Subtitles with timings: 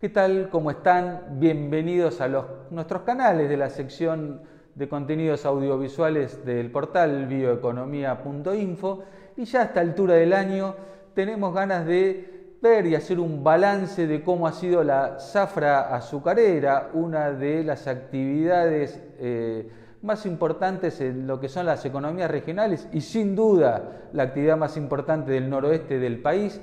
[0.00, 0.48] ¿Qué tal?
[0.48, 1.26] ¿Cómo están?
[1.32, 2.28] Bienvenidos a
[2.70, 4.40] nuestros canales de la sección
[4.74, 9.00] de contenidos audiovisuales del portal bioeconomía.info
[9.36, 10.74] y ya a esta altura del año
[11.12, 16.88] tenemos ganas de ver y hacer un balance de cómo ha sido la zafra azucarera,
[16.94, 19.68] una de las actividades eh,
[20.00, 24.78] más importantes en lo que son las economías regionales y sin duda la actividad más
[24.78, 26.58] importante del noroeste del país.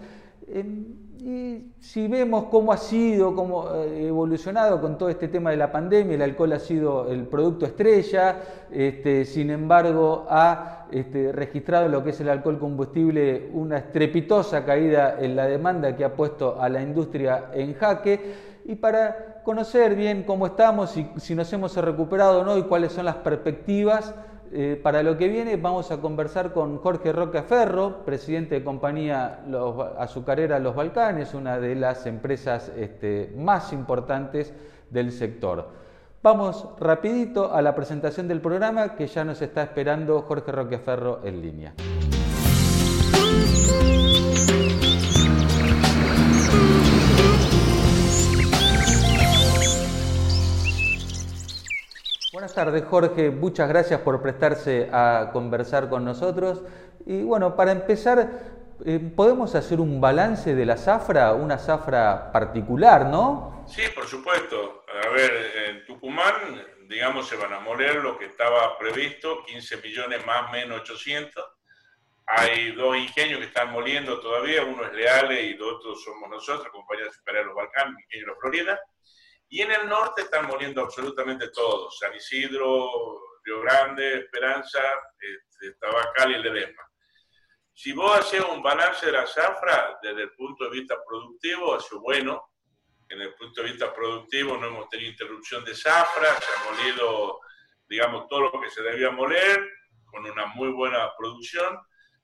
[1.29, 5.57] Y si vemos cómo ha sido, cómo ha eh, evolucionado con todo este tema de
[5.57, 8.37] la pandemia, el alcohol ha sido el producto estrella,
[8.71, 15.17] este, sin embargo ha este, registrado lo que es el alcohol combustible una estrepitosa caída
[15.19, 18.47] en la demanda que ha puesto a la industria en jaque.
[18.63, 22.93] Y para conocer bien cómo estamos y si nos hemos recuperado o no y cuáles
[22.93, 24.15] son las perspectivas,
[24.51, 29.41] eh, para lo que viene vamos a conversar con Jorge Roca Ferro, presidente de compañía
[29.97, 34.53] azucarera Los Balcanes, una de las empresas este, más importantes
[34.89, 35.67] del sector.
[36.23, 41.21] Vamos rapidito a la presentación del programa que ya nos está esperando Jorge Roque Ferro
[41.23, 41.73] en línea.
[52.57, 53.29] Tardes, Jorge.
[53.29, 56.63] Muchas gracias por prestarse a conversar con nosotros.
[57.05, 58.31] Y bueno, para empezar,
[58.83, 63.63] eh, ¿podemos hacer un balance de la zafra, una zafra particular, no?
[63.67, 64.85] Sí, por supuesto.
[65.05, 65.31] A ver,
[65.67, 66.33] en Tucumán,
[66.89, 71.45] digamos, se van a moler lo que estaba previsto, 15 millones más menos 800.
[72.25, 76.69] Hay dos ingenios que están moliendo todavía, uno es Leale y los otros somos nosotros,
[76.71, 78.79] Compañía de Los Balcanes, Ingenio de Florida.
[79.49, 82.89] Y en el norte están muriendo absolutamente todos, San Isidro,
[83.43, 84.81] Río Grande, Esperanza,
[85.19, 86.83] este, Tabacal y Ledesma.
[87.73, 91.79] Si vos haces un balance de la zafra desde el punto de vista productivo, ha
[91.79, 92.51] sido bueno.
[93.07, 97.39] En el punto de vista productivo no hemos tenido interrupción de zafra, se ha molido,
[97.87, 99.69] digamos, todo lo que se debía moler,
[100.05, 101.79] con una muy buena producción.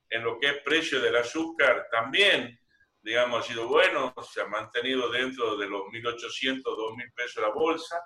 [0.09, 2.59] En lo que es precio del azúcar también
[3.03, 8.02] digamos, ha sido bueno, se ha mantenido dentro de los 1.800, 2.000 pesos la bolsa,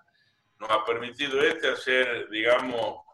[0.59, 3.05] nos ha permitido este hacer, digamos,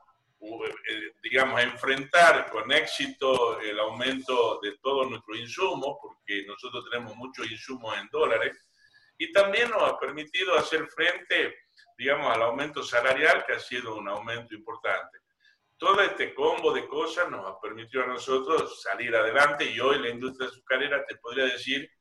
[0.41, 7.51] eh, digamos, enfrentar con éxito el aumento de todos nuestros insumos, porque nosotros tenemos muchos
[7.51, 8.57] insumos en dólares,
[9.17, 11.55] y también nos ha permitido hacer frente,
[11.97, 15.22] digamos, al aumento salarial, que ha sido un aumento importante
[15.83, 20.07] todo este combo de cosas nos ha permitido a nosotros salir adelante y hoy la
[20.07, 21.91] industria azucarera te podría decir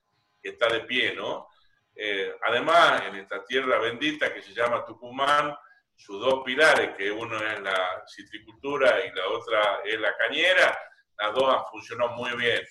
[0.40, 1.48] que está de pie, ¿no?
[1.92, 5.52] Eh, además, en esta tierra bendita que se llama Tucumán,
[5.96, 10.78] sus dos pilares, que uno es la citricultura y la otra es la cañera,
[11.18, 12.62] las dos han funcionado muy bien.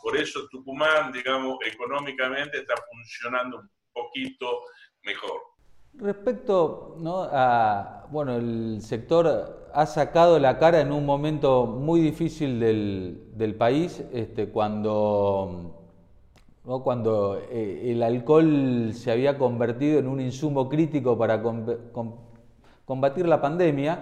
[0.00, 4.62] Por eso Tucumán, digamos, económicamente está funcionando un poquito
[5.02, 5.42] mejor.
[5.98, 6.96] Respecto
[7.32, 14.02] a, bueno, el sector ha sacado la cara en un momento muy difícil del, país,
[14.12, 15.74] este, cuando,
[16.64, 21.42] cuando eh, el alcohol se había convertido en un insumo crítico para
[22.86, 24.00] combatir la pandemia.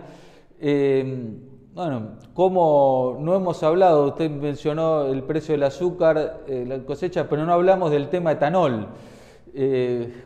[0.60, 1.38] Eh,
[1.74, 7.44] bueno, como no hemos hablado, usted mencionó el precio del azúcar, eh, la cosecha, pero
[7.44, 8.86] no hablamos del tema etanol.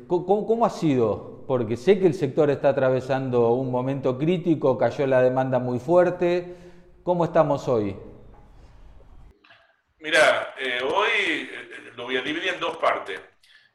[0.06, 5.06] ¿cómo, ¿Cómo ha sido porque sé que el sector está atravesando un momento crítico, cayó
[5.06, 6.56] la demanda muy fuerte.
[7.02, 7.96] ¿Cómo estamos hoy?
[9.98, 11.10] Mira, eh, hoy
[11.50, 13.20] eh, lo voy a dividir en dos partes.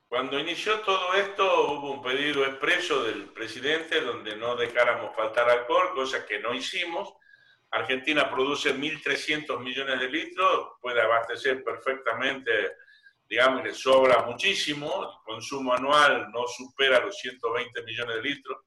[0.07, 5.93] Cuando inició todo esto hubo un pedido expreso del presidente donde no dejáramos faltar alcohol,
[5.93, 7.13] cosa que no hicimos.
[7.71, 12.51] Argentina produce 1.300 millones de litros, puede abastecer perfectamente
[13.29, 18.57] digamos, le sobra muchísimo, el consumo anual no supera los 120 millones de litros.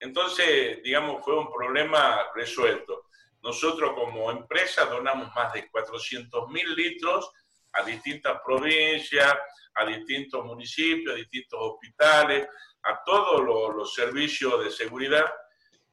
[0.00, 3.06] Entonces, digamos, fue un problema resuelto.
[3.42, 7.30] Nosotros como empresa donamos más de 400 mil litros
[7.74, 9.36] a distintas provincias,
[9.74, 12.48] a distintos municipios, a distintos hospitales,
[12.82, 15.32] a todos los, los servicios de seguridad.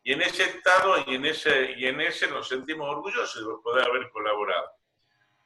[0.01, 3.87] Y en ese estado y en ese, y en ese nos sentimos orgullosos de poder
[3.87, 4.78] haber colaborado.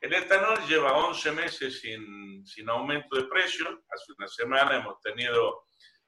[0.03, 3.65] El etanol lleva 11 meses sin, sin aumento de precio.
[3.89, 5.63] Hace una semana hemos tenido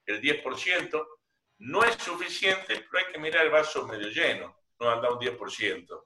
[0.06, 1.08] el 10%.
[1.60, 6.04] No es suficiente, pero hay que mirar el vaso medio lleno, no anda un 10%.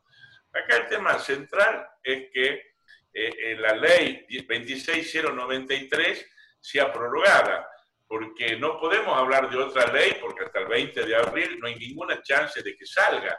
[0.53, 2.63] Acá el tema central es que eh,
[3.12, 6.27] eh, la ley 26093
[6.59, 7.68] sea prorrogada,
[8.07, 11.74] porque no podemos hablar de otra ley, porque hasta el 20 de abril no hay
[11.74, 13.35] ninguna chance de que salga.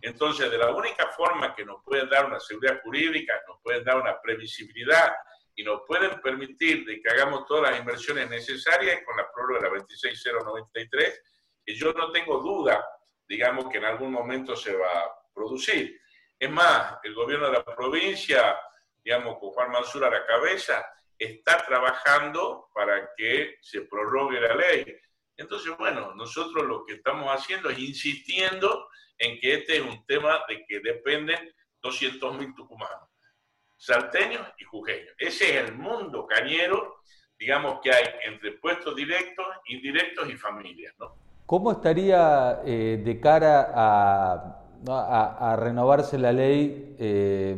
[0.00, 4.00] Entonces, de la única forma que nos pueden dar una seguridad jurídica, nos pueden dar
[4.00, 5.12] una previsibilidad
[5.56, 9.64] y nos pueden permitir de que hagamos todas las inversiones necesarias con la prórroga de
[9.66, 11.22] la 26093,
[11.66, 12.84] que yo no tengo duda,
[13.28, 16.00] digamos, que en algún momento se va a producir.
[16.38, 18.56] Es más, el gobierno de la provincia,
[19.02, 20.86] digamos, con Juan Mansur a la cabeza,
[21.18, 24.96] está trabajando para que se prorrogue la ley.
[25.36, 30.40] Entonces, bueno, nosotros lo que estamos haciendo es insistiendo en que este es un tema
[30.48, 33.08] de que dependen 200.000 tucumanos,
[33.76, 35.14] salteños y jujeños.
[35.18, 37.02] Ese es el mundo cañero,
[37.38, 41.14] digamos, que hay entre puestos directos, indirectos y familias, ¿no?
[41.46, 44.64] ¿Cómo estaría eh, de cara a,
[45.56, 47.56] renovarse la ley eh,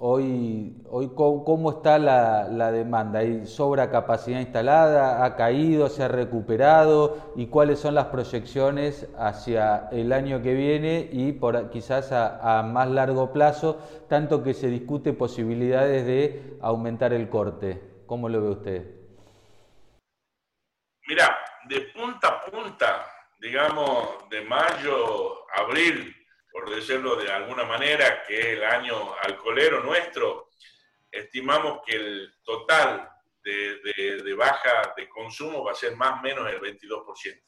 [0.00, 3.18] Hoy, hoy ¿cómo está la, demanda?
[3.18, 5.24] ¿Hay sobra capacidad instalada?
[5.24, 5.88] ¿Ha caído?
[5.88, 7.32] ¿Se ha recuperado?
[7.34, 12.88] ¿Y cuáles son las proyecciones hacia el año que viene y por, quizás a, más
[12.88, 17.82] largo plazo, tanto que se discute posibilidades de aumentar el corte?
[18.06, 18.86] ¿Cómo lo ve usted?
[21.08, 21.36] Mira,
[21.68, 23.04] de punta a punta,
[23.40, 26.14] digamos, de mayo, abril
[26.58, 30.48] por decirlo de alguna manera, que es el año alcoholero nuestro,
[31.08, 33.08] estimamos que el total
[33.44, 37.42] de, baja de consumo va a ser más o menos el 22%.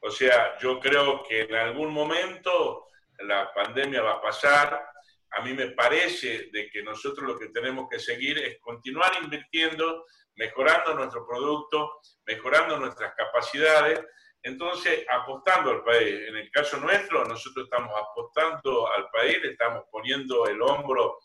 [0.00, 2.88] O sea, yo creo que en algún momento
[3.20, 4.86] la pandemia va a pasar.
[5.30, 10.04] A mí me parece de que nosotros lo que tenemos que seguir es continuar invirtiendo,
[10.34, 14.04] mejorando nuestro producto, mejorando nuestras capacidades
[14.44, 16.28] entonces, apostando al país.
[16.28, 21.18] En el caso nuestro, nosotros estamos apostando al país, estamos poniendo el hombro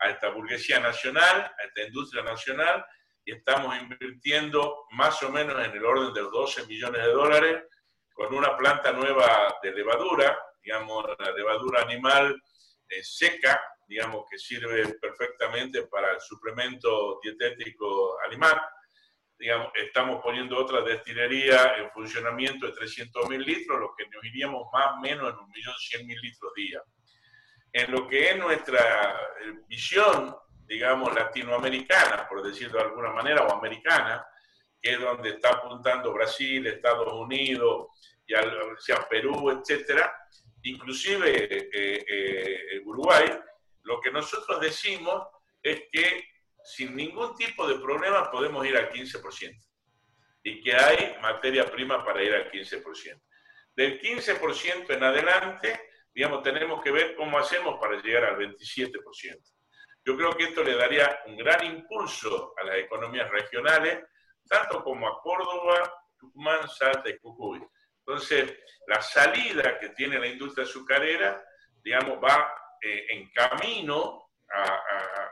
[0.00, 2.84] a esta burguesía nacional, a esta industria nacional,
[3.24, 7.62] y estamos invirtiendo más o menos en el orden de los 12 millones de dólares
[8.12, 12.42] con una planta nueva de levadura, digamos, la levadura animal
[12.88, 18.60] eh, seca, digamos, que sirve perfectamente para el suplemento dietético animal
[19.44, 24.94] digamos, estamos poniendo otra destilería en funcionamiento de 300.000 litros, lo que nos iríamos más
[24.94, 26.82] o menos en 1.100.000 litros día.
[27.70, 29.12] En lo que es nuestra
[29.42, 30.34] eh, visión,
[30.66, 34.26] digamos, latinoamericana, por decirlo de alguna manera, o americana,
[34.80, 37.88] que es donde está apuntando Brasil, Estados Unidos,
[38.26, 40.10] y hacia Perú, etcétera,
[40.62, 43.26] inclusive eh, eh, Uruguay,
[43.82, 45.22] lo que nosotros decimos
[45.62, 46.33] es que
[46.64, 49.54] sin ningún tipo de problema podemos ir al 15%.
[50.42, 53.20] Y que hay materia prima para ir al 15%.
[53.76, 59.54] Del 15% en adelante, digamos, tenemos que ver cómo hacemos para llegar al 27%.
[60.06, 64.04] Yo creo que esto le daría un gran impulso a las economías regionales,
[64.46, 67.62] tanto como a Córdoba, Tucumán, Salta y Jujuy.
[68.06, 68.54] Entonces,
[68.86, 71.42] la salida que tiene la industria azucarera,
[71.82, 74.23] digamos, va eh, en camino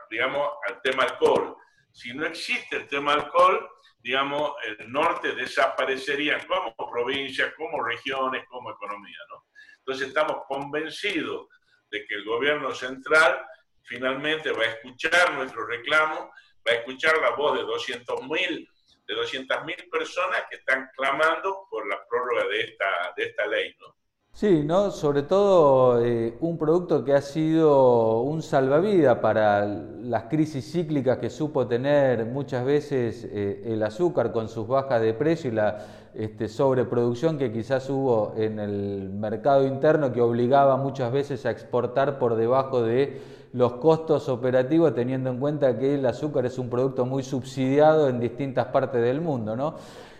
[0.09, 1.55] digamos, al tema alcohol.
[1.91, 8.71] Si no existe el tema alcohol, digamos, el norte desaparecería como provincia, como regiones, como
[8.71, 9.45] economía, ¿no?
[9.79, 11.47] Entonces estamos convencidos
[11.89, 13.45] de que el gobierno central
[13.83, 16.31] finalmente va a escuchar nuestro reclamo,
[16.67, 18.69] va a escuchar la voz de 200.000
[19.05, 23.95] de 200.000 personas que están clamando por la prórroga de esta, de esta ley, ¿no?
[24.35, 24.89] Sí, ¿no?
[24.89, 31.29] sobre todo eh, un producto que ha sido un salvavidas para las crisis cíclicas que
[31.29, 35.85] supo tener muchas veces eh, el azúcar con sus bajas de precio y la
[36.15, 42.17] este, sobreproducción que quizás hubo en el mercado interno que obligaba muchas veces a exportar
[42.17, 43.21] por debajo de
[43.53, 48.19] los costos operativos teniendo en cuenta que el azúcar es un producto muy subsidiado en
[48.19, 49.55] distintas partes del mundo.
[49.55, 49.75] ¿no?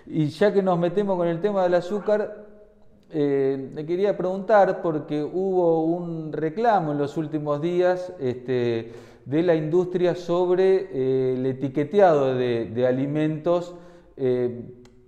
[0.06, 2.53] Y ya que nos metemos con el tema del azúcar,
[3.15, 8.91] eh, le quería preguntar porque hubo un reclamo en los últimos días este,
[9.24, 13.75] de la industria sobre eh, el etiqueteado de, alimentos.
[14.17, 14.63] Eh,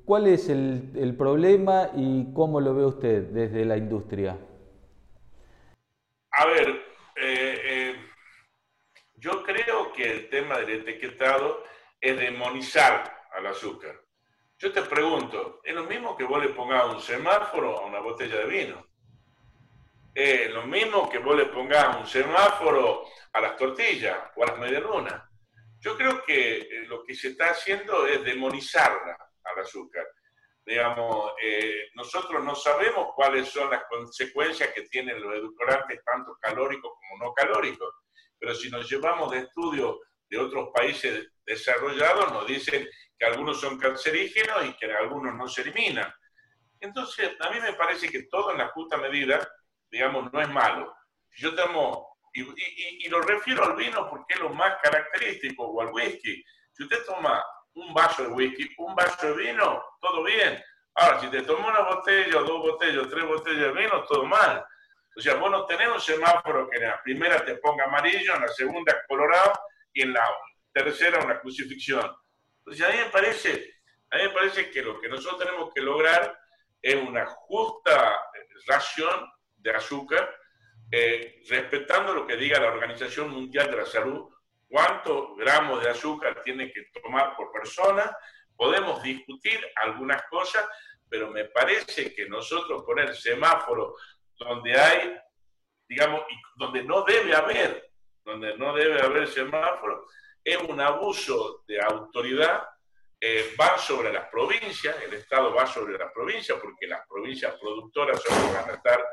[0.05, 4.37] ¿Cuál es el, problema y cómo lo ve usted desde la industria?
[6.31, 6.81] A ver,
[9.15, 11.63] yo creo que el tema del etiquetado
[11.99, 14.04] es demonizar al azúcar.
[14.57, 18.37] Yo te pregunto, ¿es lo mismo que vos le pongas un semáforo a una botella
[18.37, 18.87] de vino?
[20.13, 24.57] ¿Es lo mismo que vos le pongas un semáforo a las tortillas o a las
[24.57, 25.23] medialunas?
[25.81, 30.07] Yo creo que eh, lo que se está haciendo es demonizarla al azúcar.
[30.65, 36.93] Digamos, eh, nosotros no sabemos cuáles son las consecuencias que tienen los edulcorantes, tanto calóricos
[36.93, 37.93] como no calóricos,
[38.39, 39.97] pero si nos llevamos de estudios
[40.29, 45.61] de otros países desarrollados, nos dicen que algunos son cancerígenos y que algunos no se
[45.61, 46.13] eliminan.
[46.79, 49.47] Entonces, a mí me parece que todo en la justa medida,
[49.89, 50.95] digamos, no es malo.
[51.37, 52.41] Yo tomo, y,
[53.05, 56.43] y, lo refiero al vino porque es lo más característico, o al whisky.
[56.73, 57.43] Si usted toma
[57.73, 60.61] un vaso de whisky, un vaso de vino, todo bien.
[60.95, 64.65] Ahora, si te toma una botella, dos botellas, tres botellas de vino, todo mal.
[65.17, 68.41] O sea, vos no tenés un semáforo que en la primera te ponga amarillo, en
[68.41, 69.53] la segunda colorado
[69.93, 70.23] y en la
[70.73, 72.13] tercera una crucifixión.
[72.65, 73.75] Entonces, a mí me parece,
[74.09, 76.35] a mí me parece que lo que nosotros tenemos que lograr
[76.81, 78.17] es una justa
[78.67, 80.35] ración de azúcar,
[80.91, 84.29] eh, respetando lo que diga la Organización Mundial de la Salud,
[84.67, 88.15] cuántos gramos de azúcar tiene que tomar por persona.
[88.55, 90.65] Podemos discutir algunas cosas,
[91.07, 93.95] pero me parece que nosotros poner semáforo
[94.37, 95.15] donde hay,
[95.87, 96.21] digamos,
[96.55, 97.91] donde no debe haber,
[98.23, 100.07] donde no debe haber semáforo,
[100.45, 102.63] es un abuso de autoridad,
[103.19, 108.21] eh, va sobre las provincias, el Estado va sobre las provincias, porque las provincias productoras
[108.53, 109.03] van a estar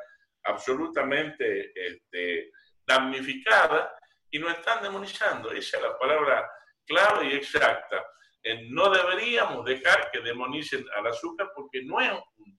[0.44, 2.50] absolutamente este,
[2.86, 3.90] damnificadas
[4.30, 5.50] y nos están demonizando.
[5.52, 6.50] Esa es la palabra
[6.84, 8.04] clave y exacta.
[8.42, 12.58] Eh, no deberíamos dejar que demonicen al azúcar porque no es, un,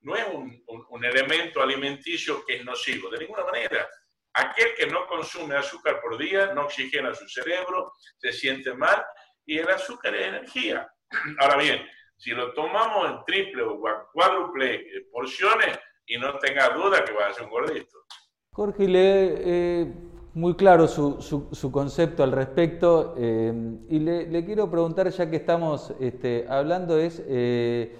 [0.00, 3.86] no es un, elemento alimenticio que es nocivo, de ninguna manera.
[4.34, 9.04] Aquel que no consume azúcar por día no oxigena su cerebro, se siente mal
[9.46, 10.88] y el azúcar es energía.
[11.40, 11.86] Ahora bien,
[12.16, 13.80] si lo tomamos en triple o
[14.12, 17.98] cuádruple eh, porciones y no tenga duda que va a ser un gordito.
[18.50, 19.94] Jorge, le, eh,
[20.34, 23.52] muy claro su, concepto al respecto eh,
[23.88, 27.96] y le, quiero preguntar, ya que estamos este, hablando, es, eh,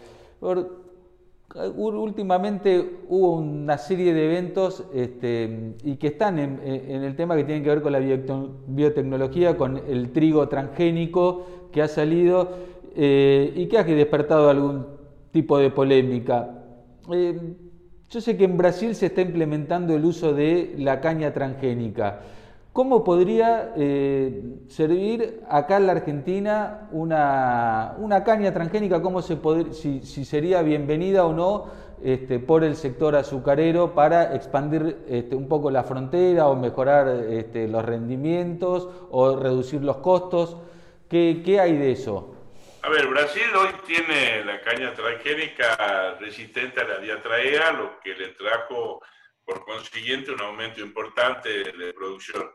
[1.54, 7.62] últimamente hubo una serie de eventos este, y que están en, el tema que tienen
[7.62, 12.50] que ver con la biotecnología, con el trigo transgénico que ha salido
[12.96, 14.86] eh, y que ha despertado algún
[15.30, 16.62] tipo de polémica.
[18.10, 22.20] Yo sé que en Brasil se está implementando el uso de la caña transgénica.
[22.74, 29.00] ¿Cómo podría eh, servir acá en la Argentina una, caña transgénica?
[29.00, 29.38] ¿Cómo se
[29.70, 31.70] si, sería bienvenida o no
[32.02, 37.68] este, por el sector azucarero para expandir este, un poco la frontera o mejorar este,
[37.68, 40.56] los rendimientos o reducir los costos?
[41.08, 42.34] ¿Qué hay de eso?
[42.82, 48.30] A ver, Brasil hoy tiene la caña transgénica resistente a la diatraea, lo que le
[48.30, 49.00] trajo
[49.44, 52.50] por consiguiente un aumento importante de producción.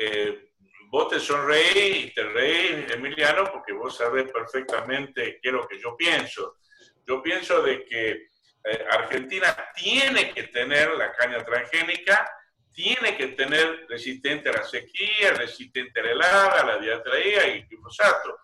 [0.00, 0.50] Eh,
[0.90, 5.78] vos te sonreí y te reí, Emiliano, porque vos sabés perfectamente qué es lo que
[5.80, 6.58] yo pienso.
[7.06, 12.30] Yo pienso de que eh, Argentina tiene que tener la caña transgénica,
[12.72, 17.62] tiene que tener resistente a la sequía, resistente a la helada, a la diatraea y
[17.62, 18.38] glifosato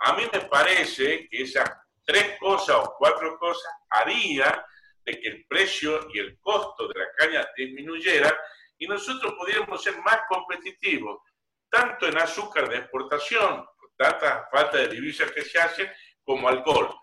[0.00, 1.70] a mí me parece que esas
[2.04, 4.64] tres cosas o cuatro cosas haría
[5.04, 8.38] de que el precio y el costo de la caña disminuyera
[8.78, 11.20] y nosotros pudiéramos ser más competitivos,
[11.68, 15.90] tanto en azúcar de exportación, por tanta falta de divisas que se hacen,
[16.22, 16.94] como alcohol.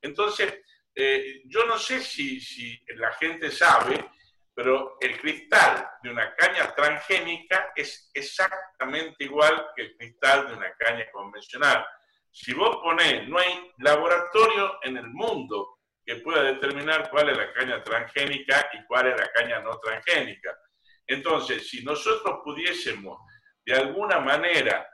[0.00, 0.60] Entonces,
[0.94, 4.10] eh, yo no sé si, si la gente sabe,
[4.54, 10.72] pero el cristal de una caña transgénica es exactamente igual que el cristal de una
[10.74, 11.86] caña convencional.
[12.30, 17.52] Si vos ponés, no hay laboratorio en el mundo que pueda determinar cuál es la
[17.52, 20.58] caña transgénica y cuál es la caña no transgénica.
[21.06, 23.18] Entonces, si nosotros pudiésemos
[23.64, 24.88] de alguna manera,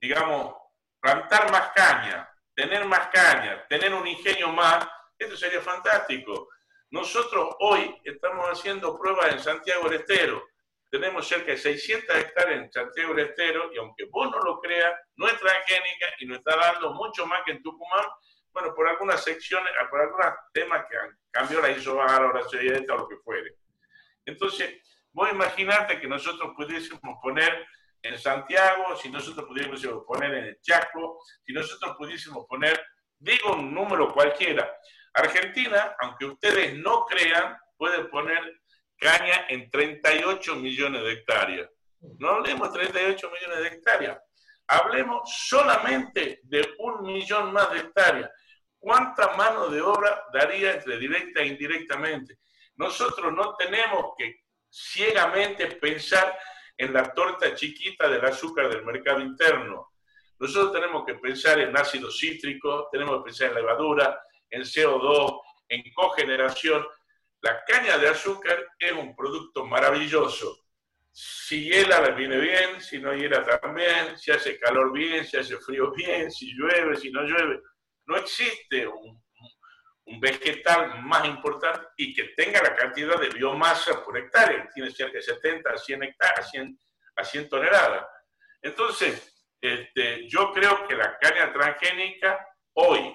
[0.00, 0.54] digamos,
[1.00, 4.86] plantar más caña, tener más caña, tener un ingenio más,
[5.18, 6.48] esto sería fantástico.
[6.90, 10.42] Nosotros hoy estamos haciendo pruebas en Santiago del Estero
[10.92, 14.92] tenemos cerca de 600 hectáreas en Santiago del Estero y aunque vos no lo creas,
[15.16, 18.04] no es transgénica y nos está dando mucho más que en Tucumán,
[18.52, 22.96] bueno, por algunas secciones, por algunos temas que han cambiado la isobar, ahora se o
[22.98, 23.56] lo que fuere.
[24.26, 27.66] Entonces, vos imaginarte que nosotros pudiésemos poner
[28.02, 32.84] en Santiago, si nosotros pudiésemos poner en el Chaco, si nosotros pudiésemos poner,
[33.18, 34.76] digo un número cualquiera,
[35.14, 38.60] Argentina, aunque ustedes no crean, puede poner
[38.96, 41.68] caña en 38 millones de hectáreas.
[42.18, 44.18] No hablemos de 38 millones de hectáreas,
[44.66, 48.30] hablemos solamente de un millón más de hectáreas.
[48.78, 52.38] ¿Cuánta mano de obra daría entre directa e indirectamente?
[52.74, 54.41] Nosotros no tenemos que
[54.72, 56.38] ciegamente pensar
[56.76, 59.92] en la torta chiquita del azúcar del mercado interno.
[60.38, 64.18] Nosotros tenemos que pensar en ácido cítrico, tenemos que pensar en levadura,
[64.50, 66.84] en CO2, en cogeneración,
[67.42, 70.64] la caña de azúcar es un producto maravilloso.
[71.10, 75.92] Si hiela, viene bien, si no hiela también, si hace calor bien, si hace frío
[75.92, 77.60] bien, si llueve, si no llueve.
[78.06, 79.21] No existe un,
[80.20, 85.22] vegetal más importante y que tenga la cantidad de biomasa por hectárea, tiene cerca de
[85.22, 86.52] 70 a 100 hectáreas,
[87.16, 88.06] a 100, toneladas.
[88.60, 93.14] Entonces, este, yo creo que la caña transgénica hoy,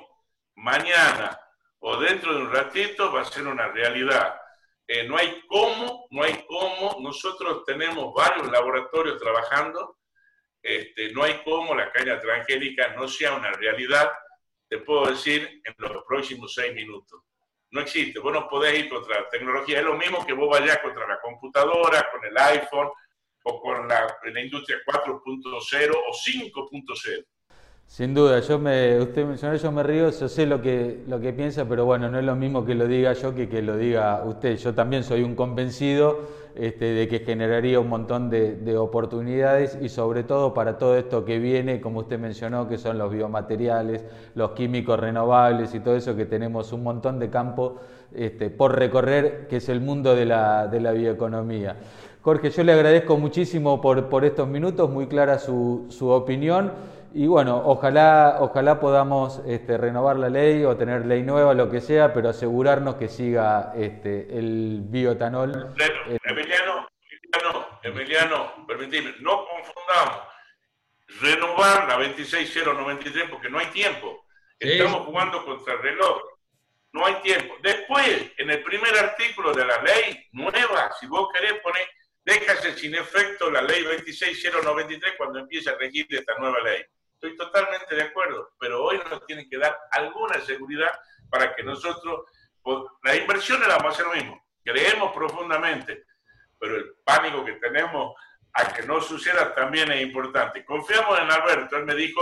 [0.55, 1.39] mañana
[1.79, 4.39] o dentro de un ratito va a ser una realidad.
[4.87, 6.97] Eh, no hay cómo, no hay cómo.
[7.01, 9.97] Nosotros tenemos varios laboratorios trabajando.
[10.61, 14.11] Este, no hay cómo la caña transgénica no sea una realidad,
[14.69, 17.21] te puedo decir, en los próximos seis minutos.
[17.71, 18.19] No existe.
[18.19, 19.79] Vos no podés ir contra la tecnología.
[19.79, 22.89] Es lo mismo que vos vayas contra la computadora, con el iPhone
[23.43, 27.25] o con la, la industria 4.0 o 5.0.
[27.87, 31.31] Sin duda, yo me, usted mencionó, yo me río, yo sé lo que, lo que
[31.31, 34.23] piensa, pero bueno, no es lo mismo que lo diga yo que que lo diga
[34.25, 34.57] usted.
[34.57, 36.19] Yo también soy un convencido
[36.53, 41.23] este, de que generaría un montón de, de, oportunidades y sobre todo para todo esto
[41.23, 44.03] que viene, como usted mencionó, que son los biomateriales,
[44.35, 47.77] los químicos renovables y todo eso, que tenemos un montón de campo
[48.13, 51.77] este, por recorrer, que es el mundo de la, de la bioeconomía.
[52.21, 56.73] Jorge, yo le agradezco muchísimo por, por estos minutos, muy clara su, su opinión.
[57.17, 61.81] Y bueno, ojalá, ojalá podamos este, renovar la ley o tener ley nueva, lo que
[61.81, 65.73] sea, pero asegurarnos que siga este, el bioetanol.
[66.23, 70.27] Emiliano, Emiliano, Emiliano, permitime, no confundamos
[71.19, 74.27] renovar la 26093 porque no hay tiempo.
[74.59, 76.21] Estamos jugando contra el reloj.
[76.93, 77.55] No hay tiempo.
[77.63, 81.89] Después, en el primer artículo de la ley nueva, si vos querés poner,
[82.23, 86.85] déjase sin efecto la ley 26093 cuando empiece a regir esta nueva ley.
[87.19, 90.91] Estoy totalmente de acuerdo, pero hoy nos tienen que dar alguna seguridad
[91.31, 92.25] para que nosotros,
[93.03, 96.05] la inversión la vamos a hacer lo mismo, creemos profundamente,
[96.59, 98.13] pero el pánico que tenemos
[98.53, 100.63] a que no suceda también es importante.
[100.63, 102.21] Confiamos en Alberto, él me dijo,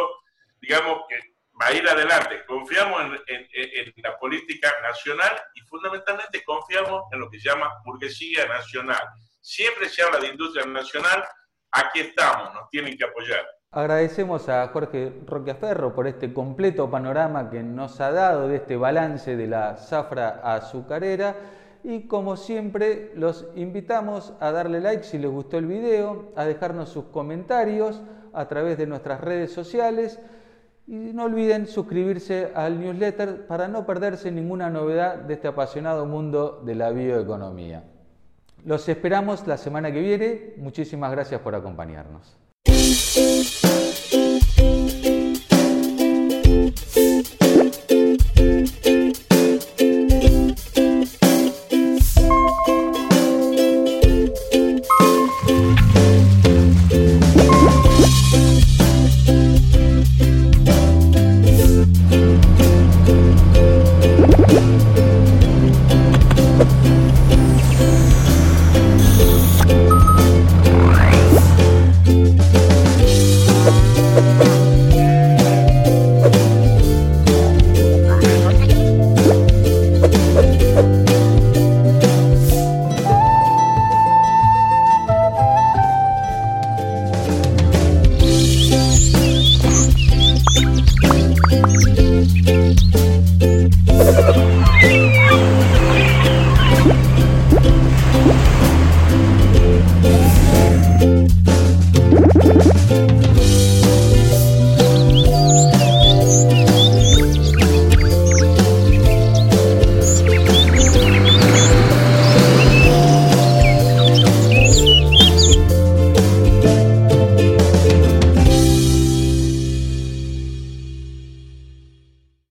[0.62, 1.20] digamos, que
[1.62, 2.46] va a ir adelante.
[2.46, 8.48] Confiamos en, en, la política nacional y fundamentalmente confiamos en lo que se llama burguesía
[8.48, 9.02] nacional.
[9.42, 11.28] Siempre se habla de industria nacional,
[11.75, 13.41] aquí estamos, nos tienen que apoyar.
[13.72, 19.36] Agradecemos a Jorge Roqueferro por este completo panorama que nos ha dado de este balance
[19.36, 21.36] de la zafra azucarera
[21.84, 26.90] y como siempre los invitamos a darle like si les gustó el video, a dejarnos
[26.90, 28.01] sus comentarios
[28.33, 30.20] a través de nuestras redes sociales
[30.88, 36.61] y no olviden suscribirse al newsletter para no perderse ninguna novedad de este apasionado mundo
[36.64, 37.95] de la bioeconomía.
[38.66, 40.54] Los esperamos la semana que viene.
[40.58, 42.36] Muchísimas gracias por acompañarnos.